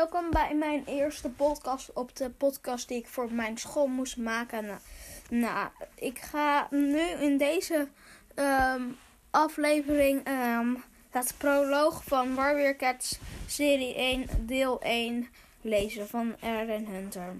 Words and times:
welkom 0.00 0.30
bij 0.30 0.54
mijn 0.54 0.84
eerste 0.86 1.30
podcast 1.30 1.92
op 1.92 2.16
de 2.16 2.30
podcast 2.30 2.88
die 2.88 2.98
ik 2.98 3.06
voor 3.06 3.32
mijn 3.32 3.58
school 3.58 3.86
moest 3.86 4.16
maken. 4.16 4.80
Nou, 5.30 5.68
ik 5.94 6.18
ga 6.18 6.66
nu 6.70 7.00
in 7.00 7.38
deze 7.38 7.88
ehm, 8.34 8.82
aflevering 9.30 10.28
um, 10.28 10.82
het 11.10 11.34
proloog 11.38 12.04
van 12.04 12.34
Warrior 12.34 12.76
Cats 12.76 13.18
serie 13.46 13.94
1 13.94 14.26
deel 14.46 14.80
1 14.80 15.28
lezen 15.60 16.08
van 16.08 16.36
Aaron 16.40 16.86
Hunter. 16.86 17.34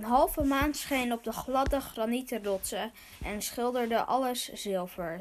Een 0.00 0.06
halve 0.06 0.44
maan 0.44 0.74
scheen 0.74 1.12
op 1.12 1.24
de 1.24 1.32
gladde 1.32 1.80
granieten 1.80 2.44
rotsen 2.44 2.92
en 3.24 3.42
schilderde 3.42 4.04
alles 4.04 4.52
zilver. 4.52 5.20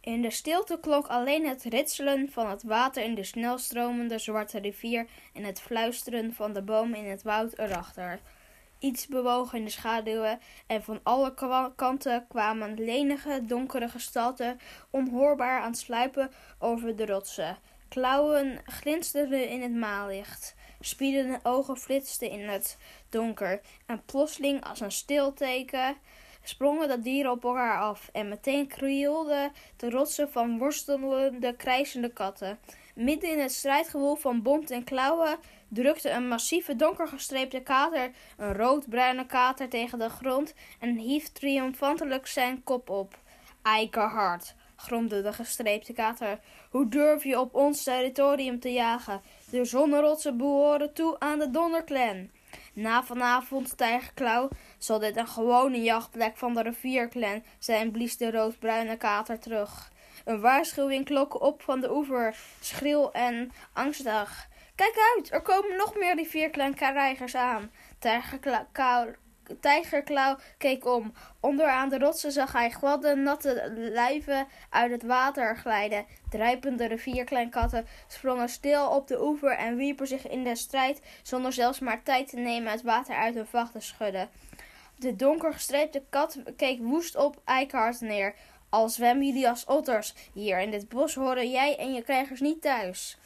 In 0.00 0.22
de 0.22 0.30
stilte 0.30 0.78
klonk 0.80 1.06
alleen 1.06 1.46
het 1.46 1.62
ritselen 1.62 2.28
van 2.32 2.50
het 2.50 2.62
water 2.62 3.02
in 3.02 3.14
de 3.14 3.24
snelstromende 3.24 4.18
zwarte 4.18 4.58
rivier 4.58 5.06
en 5.34 5.44
het 5.44 5.60
fluisteren 5.60 6.34
van 6.34 6.52
de 6.52 6.62
bomen 6.62 6.98
in 6.98 7.10
het 7.10 7.22
woud 7.22 7.58
erachter. 7.58 8.20
Iets 8.78 9.06
bewoog 9.06 9.52
in 9.52 9.64
de 9.64 9.70
schaduwen 9.70 10.40
en 10.66 10.82
van 10.82 11.00
alle 11.02 11.34
kanten 11.76 12.26
kwamen 12.28 12.84
lenige, 12.84 13.40
donkere 13.46 13.88
gestalten 13.88 14.58
onhoorbaar 14.90 15.60
aan 15.60 15.74
sluipen 15.74 16.30
over 16.58 16.96
de 16.96 17.06
rotsen. 17.06 17.58
Klauwen 17.88 18.60
glinsterden 18.64 19.48
in 19.48 19.62
het 19.62 19.74
maanlicht. 19.74 20.54
Spiedende 20.80 21.40
ogen 21.42 21.76
flitsten 21.76 22.30
in 22.30 22.48
het 22.48 22.78
donker. 23.08 23.60
En 23.86 24.02
plotseling, 24.04 24.64
als 24.64 24.80
een 24.80 24.92
stilteken, 24.92 25.96
sprongen 26.42 26.88
de 26.88 27.00
dieren 27.00 27.30
op 27.30 27.44
elkaar 27.44 27.80
af. 27.80 28.08
En 28.12 28.28
meteen 28.28 28.66
krioelden 28.66 29.52
de 29.76 29.90
rotsen 29.90 30.30
van 30.30 30.58
worstelende, 30.58 31.56
krijzende 31.56 32.12
katten. 32.12 32.58
Midden 32.94 33.30
in 33.30 33.38
het 33.38 33.52
strijdgewoel 33.52 34.16
van 34.16 34.42
bont 34.42 34.70
en 34.70 34.84
klauwen 34.84 35.38
drukte 35.68 36.10
een 36.10 36.28
massieve 36.28 36.76
donkergestreepte 36.76 37.60
kater 37.60 38.10
een 38.36 38.54
roodbruine 38.54 39.26
kater 39.26 39.68
tegen 39.68 39.98
de 39.98 40.08
grond 40.08 40.54
en 40.78 40.96
hief 40.96 41.32
triomfantelijk 41.32 42.26
zijn 42.26 42.62
kop 42.62 42.90
op. 42.90 43.18
Eikenhard, 43.62 44.54
gromde 44.76 45.22
de 45.22 45.32
gestreepte 45.32 45.92
kater. 45.92 46.38
Hoe 46.70 46.88
durf 46.88 47.24
je 47.24 47.40
op 47.40 47.54
ons 47.54 47.82
territorium 47.82 48.60
te 48.60 48.72
jagen? 48.72 49.20
De 49.50 49.64
zonnerotsen 49.64 50.36
behoren 50.36 50.92
toe 50.92 51.16
aan 51.18 51.38
de 51.38 51.50
Donnerclan. 51.50 52.30
Na 52.72 53.02
vanavond, 53.02 53.76
Tijgerklauw, 53.76 54.48
zal 54.78 54.98
dit 54.98 55.16
een 55.16 55.28
gewone 55.28 55.82
jachtplek 55.82 56.36
van 56.36 56.54
de 56.54 56.62
rivierclan 56.62 57.42
zijn, 57.58 57.90
blies 57.90 58.16
de 58.16 58.30
roodbruine 58.30 58.96
kater 58.96 59.38
terug. 59.38 59.90
Een 60.24 60.40
waarschuwing 60.40 61.04
klonk 61.04 61.40
op 61.42 61.62
van 61.62 61.80
de 61.80 61.92
oever, 61.94 62.36
schril 62.60 63.12
en 63.12 63.52
angstig. 63.72 64.48
Kijk 64.74 65.14
uit, 65.16 65.32
er 65.32 65.42
komen 65.42 65.76
nog 65.76 65.96
meer 65.96 66.14
rivierclan-krijgers 66.14 67.34
aan. 67.34 67.70
Tijgerklauw 67.98 69.14
Tijgerklauw 69.60 70.36
keek 70.58 70.86
om. 70.86 71.12
Onderaan 71.40 71.88
de 71.88 71.98
rotsen 71.98 72.32
zag 72.32 72.52
hij 72.52 72.70
gladde, 72.70 73.14
natte 73.14 73.72
lijven 73.74 74.46
uit 74.70 74.90
het 74.90 75.02
water 75.02 75.56
glijden. 75.56 76.06
Drijpende 76.30 76.84
rivierkleinkatten 76.86 77.86
sprongen 78.06 78.48
stil 78.48 78.88
op 78.88 79.08
de 79.08 79.22
oever 79.22 79.56
en 79.56 79.76
wierpen 79.76 80.06
zich 80.06 80.28
in 80.28 80.44
de 80.44 80.56
strijd 80.56 81.00
zonder 81.22 81.52
zelfs 81.52 81.78
maar 81.78 82.02
tijd 82.02 82.28
te 82.28 82.36
nemen 82.36 82.72
het 82.72 82.82
water 82.82 83.14
uit 83.14 83.34
hun 83.34 83.46
vacht 83.46 83.72
te 83.72 83.80
schudden. 83.80 84.28
De 84.96 85.16
donkergestreepte 85.16 86.02
kat 86.10 86.38
keek 86.56 86.78
woest 86.82 87.16
op 87.16 87.40
Eikhart 87.44 88.00
neer. 88.00 88.34
Al 88.68 88.88
zwemmen 88.88 89.26
jullie 89.26 89.48
als 89.48 89.64
otters. 89.64 90.14
Hier 90.34 90.60
in 90.60 90.70
dit 90.70 90.88
bos 90.88 91.14
horen 91.14 91.50
jij 91.50 91.76
en 91.76 91.92
je 91.92 92.02
krijgers 92.02 92.40
niet 92.40 92.62
thuis. 92.62 93.18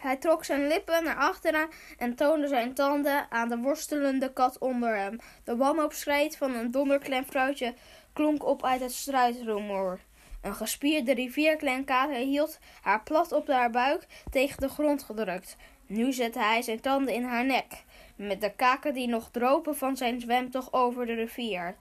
Hij 0.00 0.16
trok 0.16 0.44
zijn 0.44 0.66
lippen 0.66 1.04
naar 1.04 1.16
achteren 1.16 1.68
en 1.98 2.14
toonde 2.14 2.48
zijn 2.48 2.74
tanden 2.74 3.26
aan 3.30 3.48
de 3.48 3.58
worstelende 3.58 4.32
kat 4.32 4.58
onder 4.58 4.96
hem. 4.96 5.18
De 5.44 5.56
wanhoopschreet 5.56 6.36
van 6.36 6.54
een 6.54 6.70
donderklem 6.70 7.24
vrouwtje 7.24 7.74
klonk 8.12 8.44
op 8.44 8.64
uit 8.64 8.80
het 8.80 8.92
struisrumoer. 8.92 9.98
Een 10.42 10.54
gespierde 10.54 11.14
rivierklenkater 11.14 12.16
hield 12.16 12.58
haar 12.82 13.02
plat 13.02 13.32
op 13.32 13.46
haar 13.46 13.70
buik 13.70 14.06
tegen 14.30 14.60
de 14.60 14.68
grond 14.68 15.02
gedrukt. 15.02 15.56
Nu 15.86 16.12
zette 16.12 16.38
hij 16.38 16.62
zijn 16.62 16.80
tanden 16.80 17.14
in 17.14 17.24
haar 17.24 17.44
nek, 17.44 17.84
met 18.16 18.40
de 18.40 18.52
kaken 18.56 18.94
die 18.94 19.08
nog 19.08 19.30
dropen 19.30 19.76
van 19.76 19.96
zijn 19.96 20.20
zwemtocht 20.20 20.72
over 20.72 21.06
de 21.06 21.14
rivier. 21.14 21.76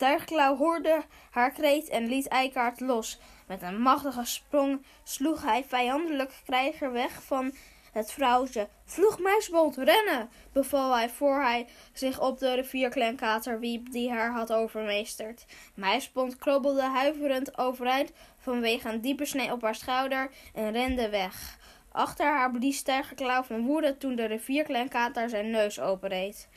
Tuigklauw 0.00 0.56
hoorde 0.56 1.02
haar 1.30 1.50
kreet 1.50 1.88
en 1.88 2.06
liet 2.06 2.28
Eikaart 2.28 2.80
los. 2.80 3.18
Met 3.46 3.62
een 3.62 3.80
machtige 3.80 4.24
sprong 4.24 4.84
sloeg 5.02 5.42
hij 5.42 5.64
vijandelijk 5.68 6.32
krijger 6.44 6.92
weg 6.92 7.22
van 7.22 7.52
het 7.92 8.12
vrouwtje. 8.12 8.68
Vloeg 8.84 9.18
muisbond, 9.18 9.76
rennen! 9.76 10.30
beval 10.52 10.96
hij 10.96 11.08
voor 11.10 11.40
hij 11.40 11.66
zich 11.92 12.20
op 12.20 12.38
de 12.38 12.54
rivierklenkater 12.54 13.60
wiep 13.60 13.90
die 13.90 14.10
haar 14.10 14.32
had 14.32 14.52
overmeesterd. 14.52 15.44
Muisbond 15.74 16.36
krobbelde 16.36 16.82
huiverend 16.82 17.58
overeind 17.58 18.12
vanwege 18.38 18.88
een 18.88 19.00
diepe 19.00 19.24
snee 19.24 19.52
op 19.52 19.62
haar 19.62 19.74
schouder 19.74 20.30
en 20.54 20.72
rende 20.72 21.08
weg. 21.08 21.58
Achter 21.92 22.26
haar 22.26 22.50
blies 22.50 22.82
Tijgerklauw 22.82 23.42
van 23.42 23.66
woede 23.66 23.96
toen 23.96 24.14
de 24.14 24.24
rivierklenkater 24.24 25.28
zijn 25.28 25.50
neus 25.50 25.80
openreed. 25.80 26.48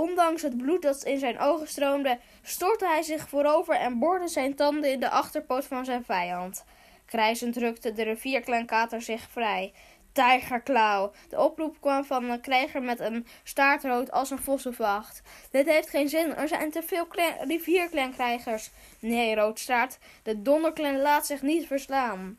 Ondanks 0.00 0.42
het 0.42 0.56
bloed 0.56 0.82
dat 0.82 1.02
in 1.04 1.18
zijn 1.18 1.38
ogen 1.38 1.68
stroomde, 1.68 2.18
stortte 2.42 2.86
hij 2.86 3.02
zich 3.02 3.28
voorover 3.28 3.74
en 3.74 3.98
boorde 3.98 4.28
zijn 4.28 4.54
tanden 4.54 4.92
in 4.92 5.00
de 5.00 5.10
achterpoot 5.10 5.64
van 5.64 5.84
zijn 5.84 6.04
vijand. 6.04 6.64
Krijzend 7.06 7.54
drukte 7.54 7.92
de 7.92 8.02
rivierklenkater 8.02 9.02
zich 9.02 9.28
vrij. 9.30 9.72
Tijgerklauw. 10.12 11.12
De 11.28 11.40
oproep 11.40 11.76
kwam 11.80 12.04
van 12.04 12.24
een 12.24 12.40
krijger 12.40 12.82
met 12.82 13.00
een 13.00 13.26
staartrood 13.42 14.10
als 14.10 14.30
een 14.30 14.42
vossenvacht. 14.42 15.22
Dit 15.50 15.66
heeft 15.66 15.88
geen 15.88 16.08
zin, 16.08 16.34
er 16.34 16.48
zijn 16.48 16.70
te 16.70 16.82
veel 16.82 17.06
rivierklenkrijgers. 17.40 18.70
Nee, 18.98 19.34
roodstaart, 19.34 19.98
de 20.22 20.42
donderklen 20.42 21.00
laat 21.00 21.26
zich 21.26 21.42
niet 21.42 21.66
verslaan. 21.66 22.38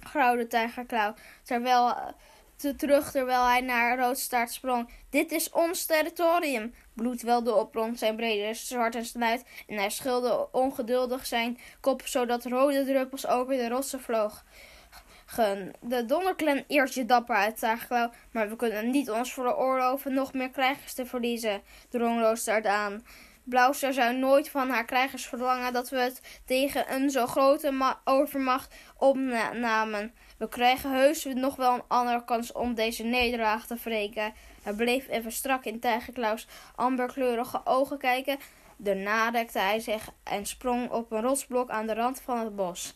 Grauwde 0.00 0.46
Tijgerklauw, 0.46 1.14
terwijl 1.42 1.88
te 1.88 2.41
terug 2.56 3.10
terwijl 3.10 3.44
hij 3.46 3.60
naar 3.60 3.98
Roodstaart 3.98 4.52
sprong. 4.52 4.88
Dit 5.10 5.32
is 5.32 5.50
ons 5.50 5.84
territorium. 5.84 6.74
Bloed 6.94 7.22
welde 7.22 7.54
op 7.54 7.74
rond 7.74 7.98
zijn 7.98 8.16
brede 8.16 8.54
zwarte 8.54 9.04
snuit 9.04 9.44
en 9.66 9.76
hij 9.76 9.90
schilde 9.90 10.48
ongeduldig 10.52 11.26
zijn 11.26 11.58
kop 11.80 12.02
zodat 12.06 12.44
rode 12.44 12.84
druppels 12.84 13.26
over 13.26 13.56
de 13.56 13.68
rotsen 13.68 14.00
vloog. 14.00 14.44
De 15.80 16.04
donderklen 16.06 16.64
eert 16.66 16.94
je 16.94 17.04
dapper 17.04 17.36
uit, 17.36 17.60
maar 18.30 18.48
we 18.48 18.56
kunnen 18.56 18.90
niet 18.90 19.10
ons 19.10 19.32
veroorloven 19.32 20.14
nog 20.14 20.32
meer 20.32 20.50
krijgers 20.50 20.94
te 20.94 21.06
verliezen, 21.06 21.62
drong 21.88 22.20
Roodstaart 22.20 22.66
aan. 22.66 23.04
Blauwster 23.44 23.92
zou 23.92 24.16
nooit 24.16 24.50
van 24.50 24.70
haar 24.70 24.84
krijgers 24.84 25.26
verlangen 25.26 25.72
dat 25.72 25.88
we 25.88 25.98
het 25.98 26.20
tegen 26.44 26.94
een 26.94 27.10
zo 27.10 27.26
grote 27.26 27.96
overmacht 28.04 28.74
opnamen. 28.96 30.14
We 30.38 30.48
krijgen 30.48 30.90
heus 30.92 31.24
nog 31.24 31.56
wel 31.56 31.74
een 31.74 31.84
andere 31.88 32.24
kans 32.24 32.52
om 32.52 32.74
deze 32.74 33.02
nederlaag 33.02 33.66
te 33.66 33.76
wreken. 33.82 34.32
Hij 34.62 34.72
bleef 34.72 35.08
even 35.08 35.32
strak 35.32 35.64
in 35.64 35.80
Tijgerklaus 35.80 36.46
amberkleurige 36.74 37.60
ogen 37.64 37.98
kijken. 37.98 38.38
Daarna 38.76 39.30
dekte 39.30 39.58
hij 39.58 39.80
zich 39.80 40.08
en 40.22 40.46
sprong 40.46 40.90
op 40.90 41.12
een 41.12 41.22
rotsblok 41.22 41.70
aan 41.70 41.86
de 41.86 41.94
rand 41.94 42.20
van 42.20 42.38
het 42.38 42.56
bos. 42.56 42.94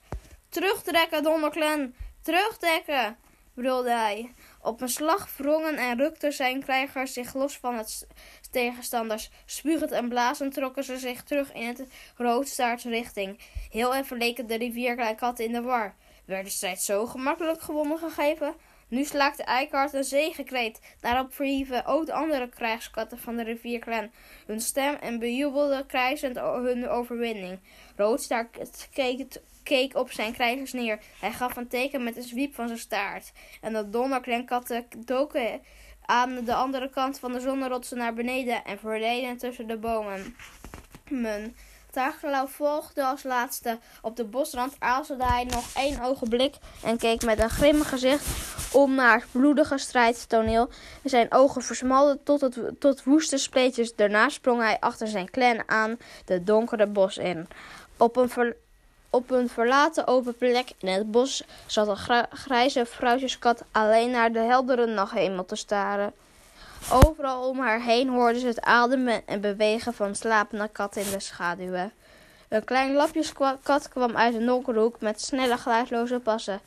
Terugtrekken, 0.48 1.22
Donderklen! 1.22 1.94
Terugtrekken! 2.22 3.16
brulde 3.54 3.90
hij. 3.90 4.34
Op 4.66 4.81
een 4.81 4.88
slag 4.88 5.37
wrongen 5.37 5.77
en 5.77 5.97
rukten 5.97 6.32
zijn 6.32 6.63
krijgers 6.63 7.13
zich 7.13 7.34
los 7.34 7.57
van 7.57 7.74
het 7.74 8.07
tegenstanders. 8.51 9.30
Spugend 9.45 9.91
en 9.91 10.09
blazend 10.09 10.54
trokken 10.54 10.84
ze 10.84 10.98
zich 10.98 11.22
terug 11.22 11.53
in 11.53 11.66
het 11.66 11.84
roodstaarts 12.16 12.84
richting. 12.84 13.39
Heel 13.71 13.95
even 13.95 14.16
leken 14.16 14.47
de 14.47 14.57
rivierkatten 14.57 15.45
in 15.45 15.53
de 15.53 15.63
war. 15.63 15.95
Werd 16.24 16.45
de 16.45 16.51
strijd 16.51 16.83
zo 16.83 17.07
gemakkelijk 17.07 17.60
gewonnen 17.60 17.98
gegeven? 17.98 18.54
Nu 18.88 19.04
slaakte 19.04 19.42
Eikart 19.42 19.92
een 19.92 20.04
zegekreet. 20.04 20.80
Daarop 21.00 21.34
verhieven 21.34 21.84
ook 21.84 22.06
de 22.06 22.12
andere 22.12 22.48
krijgskatten 22.48 23.18
van 23.18 23.36
de 23.36 23.42
rivierclan 23.42 24.10
hun 24.47 24.60
stem 24.60 24.94
en 24.94 25.18
bejubelden 25.18 25.86
krijzend 25.86 26.38
hun 26.38 26.88
overwinning. 26.88 27.59
Roodstaart 27.97 28.88
keek, 29.62 29.97
op 29.97 30.12
zijn 30.12 30.33
krijgers 30.33 30.72
neer. 30.72 30.98
Hij 31.21 31.33
gaf 31.33 31.56
een 31.56 31.68
teken 31.68 32.04
met 32.04 32.16
een 32.16 32.22
zwiep 32.22 32.54
van 32.54 32.66
zijn 32.66 32.78
staart. 32.78 33.33
En 33.60 33.72
de 33.72 33.91
donderklenkatten 33.91 34.86
doken 35.04 35.60
aan 36.04 36.44
de 36.44 36.54
andere 36.54 36.91
kant 36.91 37.18
van 37.18 37.33
de 37.33 37.41
zonnerotsen 37.41 37.98
naar 37.98 38.15
beneden 38.15 38.65
en 38.65 38.78
verdwenen 38.78 39.36
tussen 39.36 39.66
de 39.66 39.77
bomen. 39.77 40.36
Men. 41.10 41.56
Tagelau 41.97 42.48
volgde 42.48 43.04
als 43.04 43.22
laatste. 43.22 43.78
Op 44.03 44.16
de 44.16 44.25
bosrand 44.25 44.75
aalzelde 44.78 45.25
hij 45.25 45.45
nog 45.45 45.65
één 45.75 46.03
ogenblik 46.03 46.54
en 46.83 46.98
keek 46.98 47.25
met 47.25 47.39
een 47.39 47.51
grimmig 47.51 47.89
gezicht 47.89 48.27
om 48.72 48.95
naar 48.95 49.19
het 49.19 49.31
bloedige 49.31 49.78
strijdtoneel. 49.78 50.69
Zijn 51.04 51.33
ogen 51.33 51.63
versmalden 51.63 52.22
tot, 52.22 52.41
het, 52.41 52.59
tot 52.78 53.04
woeste 53.04 53.37
spleetjes. 53.37 53.95
Daarna 53.95 54.28
sprong 54.28 54.60
hij 54.60 54.77
achter 54.81 55.09
zijn 55.09 55.31
clan 55.31 55.63
aan 55.69 55.98
de 56.25 56.45
donkere 56.45 56.87
bos 56.87 57.16
in. 57.16 57.48
Op 57.97 58.16
een 58.16 58.54
Op 59.10 59.31
een 59.31 59.48
verlaten 59.48 60.07
open 60.07 60.37
plek 60.37 60.71
in 60.78 60.89
het 60.89 61.10
bos 61.10 61.45
zat 61.66 61.89
een 61.89 62.27
grijze 62.31 62.87
vrouwtjeskat 62.87 63.65
alleen 63.72 64.10
naar 64.10 64.33
de 64.33 64.39
heldere 64.39 64.87
nachthemel 64.87 65.45
te 65.45 65.57
staren. 65.57 66.13
Overal 66.92 67.48
om 67.48 67.58
haar 67.60 67.82
heen 67.82 68.08
hoorde 68.08 68.38
ze 68.38 68.46
het 68.46 68.60
ademen 68.60 69.26
en 69.26 69.40
bewegen 69.40 69.94
van 69.94 70.14
slapende 70.14 70.68
katten 70.68 71.02
in 71.02 71.10
de 71.10 71.20
schaduwen. 71.20 71.92
Een 72.48 72.64
klein 72.64 72.92
lapjeskat 72.92 73.88
kwam 73.88 74.16
uit 74.16 74.34
een 74.34 74.46
donkere 74.46 74.80
hoek 74.80 75.00
met 75.00 75.20
snelle 75.20 75.56
geluidloze 75.56 76.18
passen. 76.18 76.60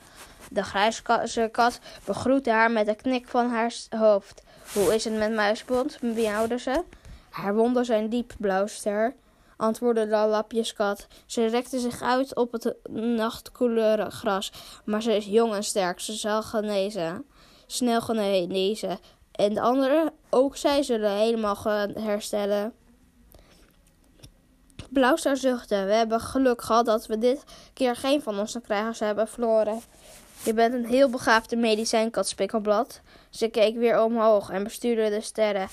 De 0.52 0.64
grijze 0.64 1.50
kat 1.52 1.80
begroette 2.06 2.52
haar 2.52 2.72
met 2.72 2.88
een 2.88 2.96
knik 2.96 3.28
van 3.28 3.50
haar 3.50 3.74
hoofd. 3.90 4.44
Hoe 4.74 4.96
is 4.96 5.04
het 5.04 5.18
met 5.18 5.32
Muisbond? 5.34 6.02
miauwde 6.02 6.60
ze. 6.60 6.84
Haar 7.30 7.56
wonden 7.56 7.86
zijn 7.86 8.10
diep, 8.10 8.34
blauwster, 8.38 9.16
antwoordde 9.58 10.08
de 10.08 10.16
lapjeskat. 10.16 11.08
Ze 11.26 11.46
rekte 11.46 11.80
zich 11.80 12.02
uit 12.02 12.36
op 12.36 12.52
het 12.52 12.76
nachtkoele 12.90 14.06
gras, 14.10 14.52
maar 14.86 15.02
ze 15.02 15.16
is 15.16 15.26
jong 15.26 15.54
en 15.54 15.64
sterk. 15.64 16.00
Ze 16.00 16.14
zal 16.14 16.44
genezen, 16.44 17.26
snel 17.68 18.02
genezen. 18.02 19.00
En 19.40 19.54
de 19.54 19.62
anderen, 19.62 20.12
ook 20.30 20.56
zij 20.56 20.84
zullen 20.84 21.12
helemaal 21.12 21.58
herstellen. 21.94 22.74
Blauwster 24.90 25.38
zuchtte. 25.38 25.84
We 25.86 25.94
hebben 25.94 26.20
geluk 26.20 26.62
gehad 26.62 26.86
dat 26.86 27.06
we 27.06 27.18
dit 27.18 27.44
keer 27.74 27.96
geen 27.96 28.22
van 28.22 28.40
onze 28.40 28.62
krijgers 28.62 29.00
hebben 29.00 29.28
verloren. 29.28 29.82
Je 30.44 30.54
bent 30.54 30.74
een 30.74 30.86
heel 30.86 31.10
begaafde 31.10 31.56
medicijnkat, 31.56 32.28
Spikkelblad. 32.28 33.02
Ze 33.30 33.48
keek 33.48 33.76
weer 33.76 34.04
omhoog 34.04 34.50
en 34.50 34.64
bestuurde 34.64 35.10
de 35.10 35.22
sterren. 35.22 35.68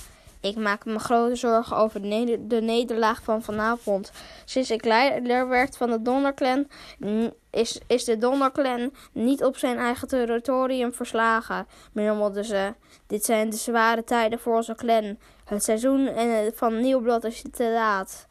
Ik 0.47 0.57
maak 0.57 0.85
me 0.85 0.99
grote 0.99 1.37
zorgen 1.37 1.77
over 1.77 2.03
de, 2.03 2.59
nederlaag 2.61 3.23
van 3.23 3.43
vanavond. 3.43 4.13
Sinds 4.45 4.71
ik 4.71 4.85
leider 4.85 5.49
werd 5.49 5.77
van 5.77 5.91
de 5.91 6.03
Donderclan, 6.03 6.67
is, 7.51 7.81
is 7.87 8.05
de 8.05 8.19
Donderclan 8.19 8.91
niet 9.13 9.45
op 9.45 9.57
zijn 9.57 9.79
eigen 9.79 10.09
territorium 10.09 10.93
verslagen, 10.93 11.67
murmelde 11.93 12.45
ze. 12.45 12.75
Dit 13.07 13.25
zijn 13.25 13.51
de 13.51 13.57
zware 13.57 14.05
tijden 14.05 14.39
voor 14.39 14.57
onze 14.57 14.75
clan. 14.75 15.19
Het 15.45 15.65
seizoen 15.65 16.11
van 16.55 16.81
Nieuwblad 16.81 17.25
is 17.25 17.43
te 17.53 17.71
laat. 17.71 18.27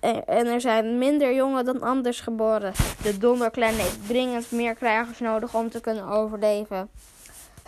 En 0.00 0.46
er 0.46 0.60
zijn 0.60 0.98
minder 0.98 1.34
jongen 1.34 1.64
dan 1.64 1.82
anders 1.82 2.20
geboren. 2.20 2.72
De 3.02 3.18
Donderclan 3.18 3.74
heeft 3.74 4.06
dringend 4.06 4.50
meer 4.50 4.74
krijgers 4.74 5.18
nodig 5.18 5.54
om 5.54 5.70
te 5.70 5.80
kunnen 5.80 6.08
overleven. 6.08 6.90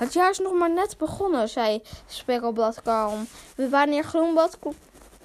Het 0.00 0.12
jaar 0.12 0.30
is 0.30 0.38
nog 0.38 0.52
maar 0.52 0.70
net 0.70 0.98
begonnen, 0.98 1.48
zei 1.48 1.82
Spekkelblad 2.06 2.82
kalm. 2.82 3.26
Wanneer 3.56 4.04
Groenblad 4.04 4.58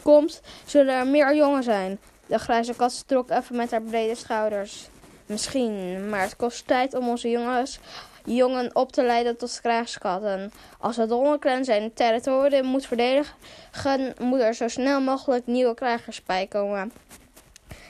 komt, 0.01 0.41
zullen 0.65 0.95
er 0.95 1.07
meer 1.07 1.35
jongen 1.35 1.63
zijn. 1.63 1.99
De 2.25 2.37
grijze 2.39 2.73
kat 2.73 3.07
trok 3.07 3.29
even 3.29 3.55
met 3.55 3.71
haar 3.71 3.81
brede 3.81 4.15
schouders. 4.15 4.87
Misschien, 5.25 6.09
maar 6.09 6.21
het 6.21 6.35
kost 6.35 6.67
tijd 6.67 6.93
om 6.93 7.07
onze 7.07 7.29
jongens, 7.29 7.79
jongen 8.25 8.75
op 8.75 8.91
te 8.91 9.03
leiden 9.03 9.37
tot 9.37 9.59
krijgskatten. 9.61 10.51
Als 10.79 10.95
het 10.95 11.09
Donderclan 11.09 11.63
zijn 11.63 11.93
territorium 11.93 12.65
moet 12.65 12.85
verdedigen, 12.85 14.13
moet 14.19 14.39
er 14.39 14.53
zo 14.53 14.67
snel 14.67 15.01
mogelijk 15.01 15.47
nieuwe 15.47 15.73
krijgers 15.73 16.23
bij 16.23 16.47
komen. 16.47 16.91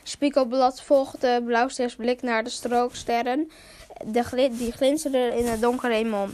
Spiekelblad 0.03 0.81
volgde 0.81 1.41
Blauwsters 1.45 1.95
blik 1.95 2.21
naar 2.21 2.43
de 2.43 2.49
strooksterren 2.49 3.51
de 4.05 4.49
die 4.57 4.71
glinsterden 4.71 5.37
in 5.37 5.45
het 5.45 5.61
donkere 5.61 5.93
hemel. 5.93 6.29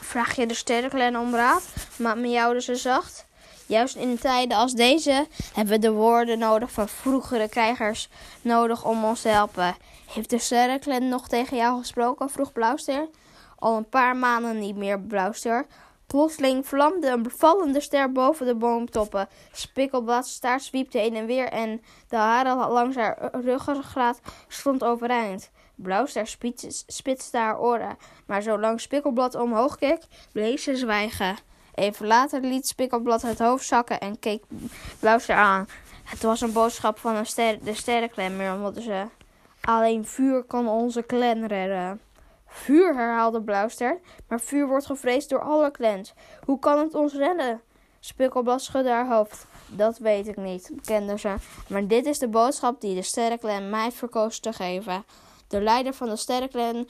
Vraag 0.00 0.36
je 0.36 0.46
de 0.46 0.54
sterrenklen 0.54 1.16
om 1.16 1.34
raad? 1.34 1.62
Maar 1.96 2.18
miauwde 2.18 2.60
ze 2.60 2.74
zacht. 2.74 3.26
Juist 3.66 3.96
in 3.96 4.18
tijden 4.18 4.56
als 4.56 4.72
deze 4.72 5.26
hebben 5.54 5.74
we 5.74 5.80
de 5.80 5.90
woorden 5.90 6.38
nodig 6.38 6.72
van 6.72 6.88
vroegere 6.88 7.48
krijgers 7.48 8.08
nodig 8.42 8.84
om 8.84 9.04
ons 9.04 9.20
te 9.20 9.28
helpen. 9.28 9.76
Heeft 10.12 10.30
de 10.30 10.38
sterrenklen 10.38 11.08
nog 11.08 11.28
tegen 11.28 11.56
jou 11.56 11.78
gesproken? 11.78 12.30
vroeg 12.30 12.52
Blauwster. 12.52 13.08
Al 13.58 13.76
een 13.76 13.88
paar 13.88 14.16
maanden 14.16 14.58
niet 14.58 14.76
meer, 14.76 15.00
Blauwster. 15.00 15.66
Plotseling 16.06 16.66
vlamde 16.66 17.08
een 17.08 17.22
bevallende 17.22 17.80
ster 17.80 18.12
boven 18.12 18.46
de 18.46 18.54
boomtoppen. 18.54 19.28
Spikkelblad 19.52 20.26
staart 20.26 20.62
zwiepte 20.62 20.98
heen 20.98 21.16
en 21.16 21.26
weer 21.26 21.48
en 21.48 21.82
de 22.08 22.16
haren 22.16 22.56
langs 22.56 22.96
haar 22.96 23.28
ruggengraat 23.32 24.20
stond 24.48 24.84
overeind. 24.84 25.50
Blauwster 25.82 26.26
spitste 26.86 27.36
haar 27.38 27.60
oren, 27.60 27.96
maar 28.26 28.42
zolang 28.42 28.80
Spikkelblad 28.80 29.34
omhoog 29.34 29.76
keek, 29.76 30.02
bleef 30.32 30.60
ze 30.60 30.76
zwijgen. 30.76 31.36
Even 31.74 32.06
later 32.06 32.40
liet 32.40 32.66
Spikkelblad 32.66 33.22
het 33.22 33.38
hoofd 33.38 33.66
zakken 33.66 34.00
en 34.00 34.18
keek 34.18 34.44
Blauwster 34.98 35.36
aan. 35.36 35.68
Het 36.04 36.22
was 36.22 36.40
een 36.40 36.52
boodschap 36.52 36.98
van 36.98 37.24
de 37.62 37.74
sterrenclan, 37.74 38.36
murmelde 38.36 38.82
ze. 38.82 39.04
Alleen 39.60 40.06
vuur 40.06 40.42
kan 40.42 40.68
onze 40.68 41.06
clan 41.06 41.44
redden. 41.44 42.00
Vuur, 42.46 42.94
herhaalde 42.94 43.42
Blauwster, 43.42 44.00
maar 44.28 44.40
vuur 44.40 44.66
wordt 44.66 44.86
gevreesd 44.86 45.28
door 45.28 45.42
alle 45.42 45.70
clans. 45.70 46.14
Hoe 46.44 46.58
kan 46.58 46.78
het 46.78 46.94
ons 46.94 47.14
redden? 47.14 47.60
Spikkelblad 48.00 48.62
schudde 48.62 48.90
haar 48.90 49.08
hoofd. 49.08 49.46
Dat 49.66 49.98
weet 49.98 50.28
ik 50.28 50.36
niet, 50.36 50.70
bekende 50.72 51.18
ze. 51.18 51.34
Maar 51.68 51.86
dit 51.86 52.06
is 52.06 52.18
de 52.18 52.28
boodschap 52.28 52.80
die 52.80 52.94
de 52.94 53.02
sterrenclan 53.02 53.70
mij 53.70 53.92
verkoos 53.92 54.40
te 54.40 54.52
geven. 54.52 55.04
De 55.50 55.60
leider 55.60 55.94
van 55.94 56.08
de 56.08 56.16
sterrenclan, 56.16 56.88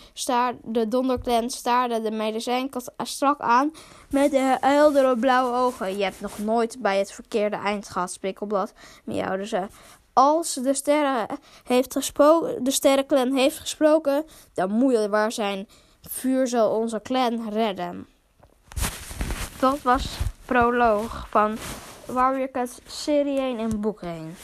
de 0.63 0.89
donderclan, 0.89 1.51
staarde 1.51 2.01
de 2.01 2.11
medicijnkat 2.11 2.93
strak 2.97 3.41
aan 3.41 3.73
met 4.11 4.31
de 4.31 4.57
heldere 4.61 5.17
blauwe 5.17 5.57
ogen. 5.57 5.97
Je 5.97 6.05
hebt 6.05 6.21
nog 6.21 6.39
nooit 6.39 6.77
bij 6.79 6.99
het 6.99 7.13
verkeerde 7.13 7.57
eind 7.57 7.89
gehad, 7.89 8.13
Spikkelblad, 8.13 8.73
miauwde 9.05 9.47
ze. 9.47 9.67
Als 10.13 10.55
de, 10.55 10.75
sterren 10.75 11.27
heeft 11.65 11.93
de 12.65 12.71
sterrenclan 12.71 13.33
heeft 13.33 13.59
gesproken, 13.59 14.25
dan 14.55 14.71
moet 14.71 14.97
het 14.97 15.11
waar 15.11 15.33
zijn. 15.33 15.69
Vuur 16.09 16.47
zal 16.49 16.71
onze 16.71 17.01
clan 17.03 17.49
redden. 17.51 18.07
Dat 19.61 19.83
was 19.83 20.19
proloog 20.45 21.27
van 21.31 21.57
Warrior 22.07 22.51
Cat 22.51 22.81
serie 22.87 23.39
1 23.39 23.59
in 23.59 23.81
boek 23.81 24.03
1. 24.03 24.37